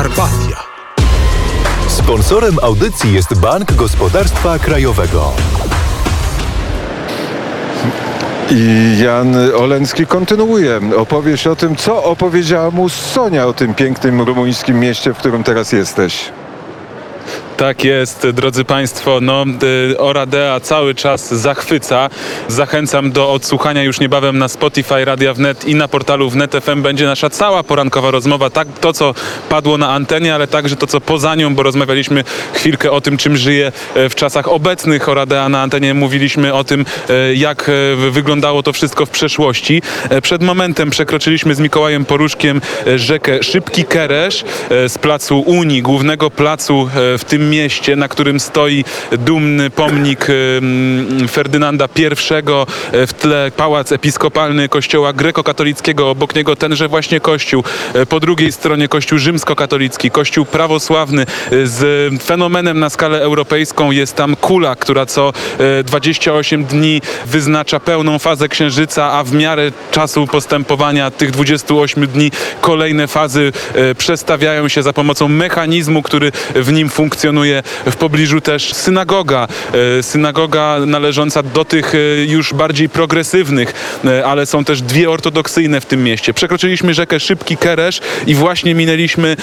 [0.00, 0.56] Podkarpatia.
[1.88, 5.32] Sponsorem audycji jest Bank Gospodarstwa Krajowego.
[8.50, 14.80] I Jan Oleński kontynuuje opowieść o tym, co opowiedziała mu Sonia o tym pięknym rumuńskim
[14.80, 16.32] mieście, w którym teraz jesteś.
[17.60, 19.18] Tak jest, drodzy Państwo.
[19.20, 19.44] No,
[19.90, 22.10] y, Oradea cały czas zachwyca.
[22.48, 27.06] Zachęcam do odsłuchania już niebawem na Spotify, Radia Wnet i na portalu Wnet FM będzie
[27.06, 28.50] nasza cała porankowa rozmowa.
[28.50, 29.14] Tak to, co
[29.48, 33.36] padło na antenie, ale także to, co poza nią, bo rozmawialiśmy chwilkę o tym, czym
[33.36, 35.94] żyje e, w czasach obecnych Oradea na antenie.
[35.94, 39.82] Mówiliśmy o tym, e, jak e, wyglądało to wszystko w przeszłości.
[40.22, 42.60] Przed momentem przekroczyliśmy z Mikołajem Poruszkiem
[42.96, 44.44] rzekę Szybki Keresz
[44.88, 50.26] z placu Unii, głównego placu w tym mieście, na którym stoi dumny pomnik
[51.30, 58.06] Ferdynanda I, e, w tle pałac episkopalny kościoła grekokatolickiego, obok niego tenże właśnie kościół, e,
[58.06, 61.22] po drugiej stronie kościół rzymskokatolicki, kościół prawosławny.
[61.22, 61.26] E,
[61.66, 65.32] z fenomenem na skalę europejską jest tam kula, która co
[65.84, 72.30] 28 dni wyznacza pełną fazę księżyca, a w miarę czasu postępowania tych 28 dni
[72.60, 73.52] kolejne fazy
[73.98, 77.29] przestawiają się za pomocą mechanizmu, który w nim funkcjonuje
[77.86, 79.48] w pobliżu też synagoga.
[79.98, 83.72] E, synagoga należąca do tych e, już bardziej progresywnych,
[84.04, 86.34] e, ale są też dwie ortodoksyjne w tym mieście.
[86.34, 89.36] Przekroczyliśmy rzekę Szybki Keresz i właśnie minęliśmy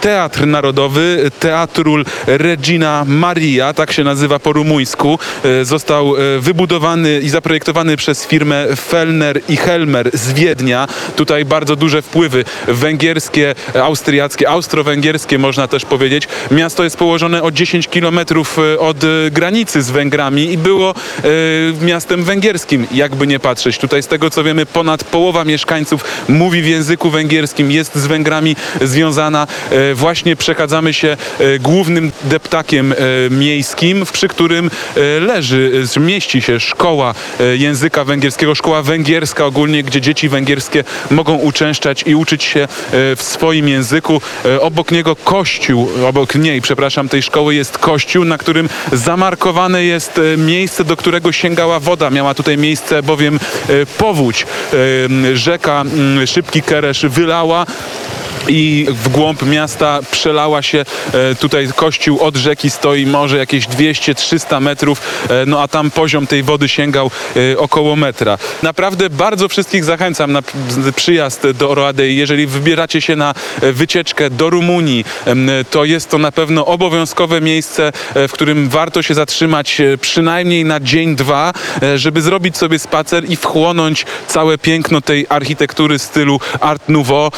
[0.00, 5.18] Teatr Narodowy, Teatrul Regina Maria, tak się nazywa po rumuńsku.
[5.62, 10.86] Został wybudowany i zaprojektowany przez firmę Fellner i Helmer z Wiednia.
[11.16, 16.28] Tutaj bardzo duże wpływy węgierskie, austriackie, austro-węgierskie można też powiedzieć.
[16.50, 20.94] Miasto jest położone położone o 10 kilometrów e, od e, granicy z Węgrami i było
[20.94, 23.78] e, miastem węgierskim, jakby nie patrzeć.
[23.78, 28.56] Tutaj z tego co wiemy ponad połowa mieszkańców mówi w języku węgierskim, jest z Węgrami
[28.80, 29.46] związana.
[29.94, 31.16] Właśnie przechadzamy się
[31.60, 32.94] głównym deptakiem
[33.30, 34.70] miejskim, przy którym
[35.20, 37.14] leży, mieści się szkoła
[37.54, 43.68] języka węgierskiego, szkoła węgierska ogólnie, gdzie dzieci węgierskie mogą uczęszczać i uczyć się w swoim
[43.68, 44.20] języku.
[44.60, 50.36] Obok niego kościół, obok niej, przepraszam, tej szkoły jest kościół, na którym zamarkowane jest e,
[50.36, 52.10] miejsce, do którego sięgała woda.
[52.10, 54.46] Miała tutaj miejsce bowiem e, powódź.
[55.32, 55.84] E, rzeka
[56.26, 57.66] Szybki Keresz wylała
[58.48, 64.60] i w głąb miasta przelała się e, tutaj kościół od rzeki stoi może jakieś 200-300
[64.60, 65.00] metrów,
[65.30, 68.38] e, no a tam poziom tej wody sięgał e, około metra.
[68.62, 70.42] Naprawdę bardzo wszystkich zachęcam na
[70.96, 72.16] przyjazd do Oroadei.
[72.16, 75.04] Jeżeli wybieracie się na wycieczkę do Rumunii,
[75.70, 81.16] to jest to na pewno obowiązkowe miejsce, w którym warto się zatrzymać przynajmniej na dzień,
[81.16, 81.52] dwa,
[81.96, 87.30] żeby zrobić sobie spacer i wchłonąć całe piękno tej architektury stylu Art Nouveau,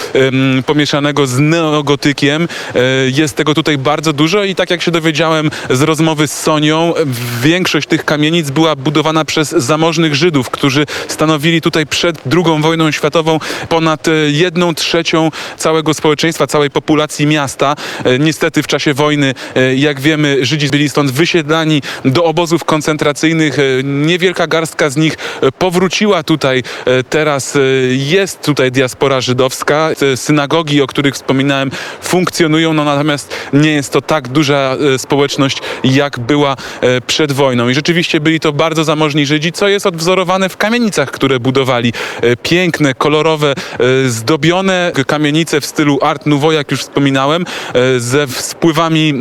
[0.66, 2.49] pomieszanego z neogotykiem.
[2.75, 2.78] E,
[3.11, 6.94] jest tego tutaj bardzo dużo i tak jak się dowiedziałem z rozmowy z Sonią,
[7.43, 13.39] większość tych kamienic była budowana przez zamożnych Żydów, którzy stanowili tutaj przed II wojną światową
[13.69, 17.77] ponad e, jedną trzecią całego społeczeństwa, całej populacji miasta.
[18.05, 19.34] E, niestety w czasie wojny,
[19.77, 23.56] jak wiemy, Żydzi byli stąd wysiedlani do obozów koncentracyjnych.
[23.84, 25.19] Niewielka garstka z nich
[25.59, 26.62] powróciła tutaj.
[27.10, 27.59] Teraz
[27.91, 29.91] jest tutaj diaspora żydowska.
[30.16, 31.71] Synagogi, o których wspominałem,
[32.03, 37.69] funkcjonują, no natomiast nie jest to tak duża e, społeczność, jak była e, przed wojną.
[37.69, 41.93] I rzeczywiście byli to bardzo zamożni Żydzi, co jest odwzorowane w kamienicach, które budowali.
[42.21, 43.55] E, piękne, kolorowe,
[44.06, 47.45] zdobione kamienice w stylu Art Nouveau, jak już wspominałem,
[47.99, 49.15] ze wpływami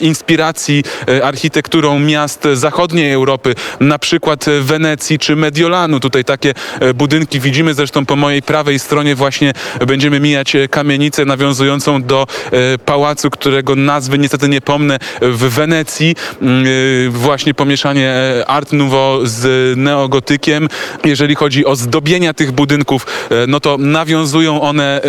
[0.00, 0.84] inspiracji
[1.22, 6.00] architekturą miast zachodniej Europy, na przykład Wenecji czy Mediolanu.
[6.00, 6.54] Tutaj takie
[6.94, 9.52] budynki widzimy, zresztą po mojej prawej stronie właśnie
[9.86, 16.16] będziemy mijać kamienicę kamienicę nawiązującą do e, pałacu, którego nazwy niestety nie pomnę, w Wenecji.
[16.42, 20.68] Mm, e, właśnie pomieszanie e, Art Nouveau z neogotykiem.
[21.04, 23.06] Jeżeli chodzi o zdobienia tych budynków,
[23.48, 25.00] no to nawiązują one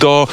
[0.00, 0.28] do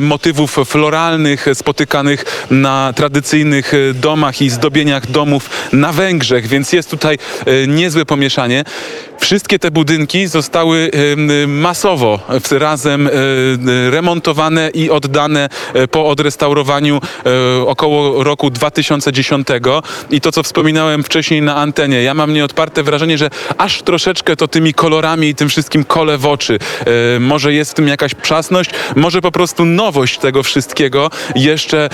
[0.00, 7.18] motywów floralnych spotykanych na tradycyjnych domach i zdobieniach domów na Węgrzech, więc jest tutaj
[7.68, 8.64] niezłe pomieszanie.
[9.22, 10.90] Wszystkie te budynki zostały
[11.46, 12.18] masowo
[12.50, 13.08] razem
[13.90, 17.00] remontowane i oddane e, po odrestaurowaniu
[17.60, 19.48] e, około roku 2010.
[20.10, 24.48] I to, co wspominałem wcześniej na antenie, ja mam nieodparte wrażenie, że aż troszeczkę to
[24.48, 26.58] tymi kolorami i tym wszystkim kole w oczy.
[27.16, 31.10] E, może jest w tym jakaś przasność, może po prostu nowość tego wszystkiego.
[31.34, 31.88] Jeszcze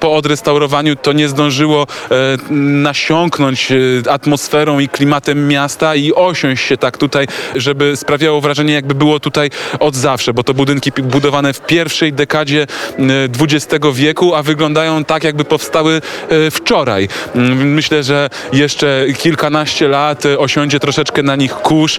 [0.00, 1.86] po odrestaurowaniu to nie zdążyło
[2.50, 3.72] nasiąknąć
[4.10, 7.26] atmosferą i klimatem miasta i oś osiąść się tak tutaj,
[7.56, 9.50] żeby sprawiało wrażenie, jakby było tutaj
[9.80, 12.66] od zawsze, bo to budynki budowane w pierwszej dekadzie
[13.40, 17.08] XX wieku, a wyglądają tak, jakby powstały e, wczoraj.
[17.34, 21.98] Mm, Myślę, że jeszcze kilkanaście lat e, osiądzie troszeczkę na nich kurz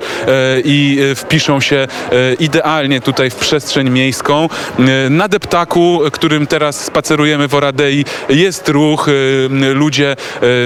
[0.63, 1.87] i wpiszą się
[2.39, 4.49] idealnie tutaj w przestrzeń miejską.
[5.09, 9.07] Na deptaku, którym teraz spacerujemy w Oradei, jest ruch.
[9.73, 10.15] Ludzie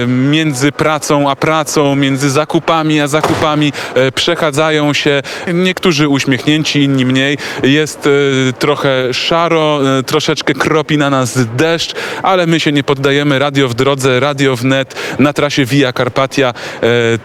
[0.06, 5.22] między pracą a pracą, między zakupami a zakupami e, przechadzają się.
[5.54, 7.38] Niektórzy uśmiechnięci, inni mniej.
[7.62, 13.38] Jest e, trochę szaro, e, troszeczkę kropi na nas deszcz, ale my się nie poddajemy.
[13.38, 16.54] Radio w drodze, radio wnet na trasie Via Carpatia.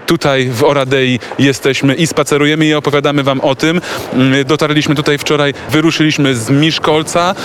[0.05, 3.81] Tutaj w Oradei jesteśmy i spacerujemy i opowiadamy wam o tym.
[4.13, 7.35] Mm, Dotarliśmy tutaj wczoraj, wyruszyliśmy z Miszkolca,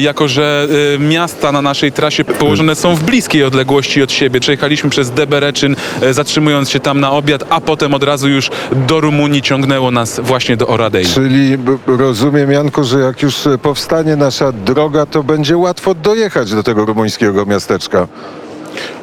[0.00, 4.40] jako że miasta na naszej trasie położone są w bliskiej odległości od siebie.
[4.40, 5.76] Przejechaliśmy przez Debereczyn,
[6.10, 10.56] zatrzymując się tam na obiad, a potem od razu już do Rumunii ciągnęło nas właśnie
[10.56, 11.06] do Oradei.
[11.06, 16.84] Czyli rozumiem, Janku, że jak już powstanie nasza droga, to będzie łatwo dojechać do tego
[16.84, 18.08] rumuńskiego miasteczka.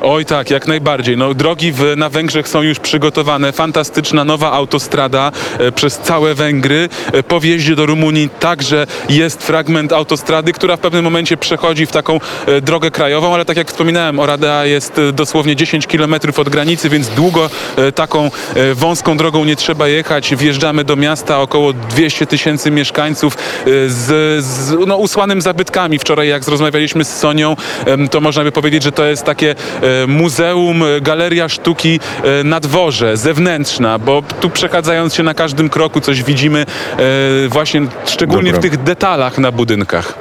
[0.02, 1.18] Oj tak, jak najbardziej.
[1.18, 3.52] No, drogi w, na Węgrzech są już przygotowane.
[3.52, 6.90] Fantastyczna nowa autostrada e, przez całe Węgry.
[7.14, 11.92] E, po wjeździe do Rumunii także jest fragment autostrady, która w pewnym momencie przechodzi w
[11.92, 16.50] taką e, drogę krajową, ale tak jak wspominałem, Oradea jest e, dosłownie 10 km od
[16.50, 20.36] granicy, więc długo e, taką e, wąską drogą nie trzeba jechać.
[20.36, 23.38] Wjeżdżamy do miasta, około 200 tysięcy mieszkańców
[23.88, 26.00] z, z no, usłanym zabytkami.
[26.00, 27.56] Wczoraj jak rozmawialiśmy z Sonią,
[28.12, 29.56] to można by powiedzieć, że to jest takie
[30.08, 36.02] muzeum, e, galeria sztuki e, na dworze, zewnętrzna, bo tu przechadzając się na każdym kroku
[36.02, 38.60] coś widzimy e, właśnie szczególnie Dobra.
[38.60, 40.14] w tych detalach na budynkach.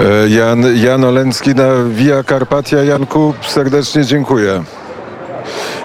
[0.00, 2.84] E, Jan, Jan Oleński na Via Carpatia.
[2.84, 4.64] Janku, serdecznie dziękuję.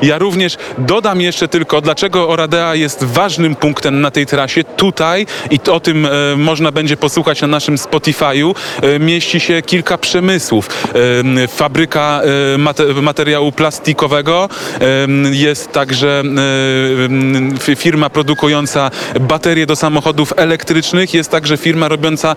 [0.02, 4.64] Ja również dodam jeszcze tylko, dlaczego Oradea jest ważnym punktem na tej trasie.
[4.64, 9.98] Tutaj, i o tym e, można będzie posłuchać na naszym Spotify'u, e, mieści się kilka
[9.98, 10.70] przemysłów.
[11.44, 12.22] E, fabryka
[12.54, 14.50] e, mate, materiału plastikowego,
[14.82, 16.24] e, jest także
[17.72, 18.92] e, firma produkująca
[19.22, 22.36] baterie do samochodów elektrycznych, jest także firma robiąca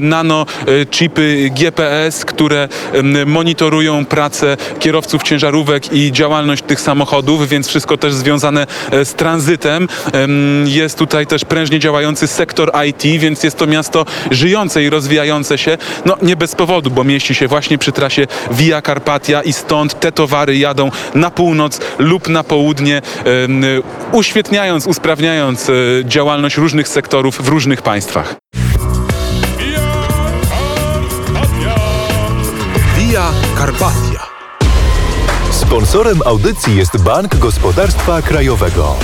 [0.00, 0.46] nano
[0.90, 2.68] chipy GPS, które
[3.26, 6.99] monitorują pracę kierowców ciężarówek i działalność tych samochodów,
[7.46, 9.88] więc wszystko też związane e, z tranzytem.
[10.12, 15.58] Em, Jest tutaj też prężnie działający sektor IT, więc jest to miasto żyjące i rozwijające
[15.58, 15.78] się.
[16.04, 20.12] No nie bez powodu, bo mieści się właśnie przy trasie Via Carpatia i stąd te
[20.12, 23.02] towary jadą na północ lub na południe,
[24.12, 25.72] uświetniając, usprawniając e,
[26.04, 28.34] działalność różnych sektorów w różnych państwach.
[32.98, 33.22] Via
[33.58, 34.09] Carpatia.
[35.70, 38.96] Sponsorem audycji jest Bank Gospodarstwa Krajowego.